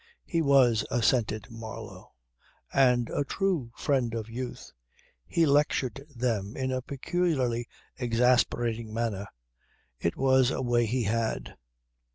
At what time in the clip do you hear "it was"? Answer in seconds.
9.99-10.49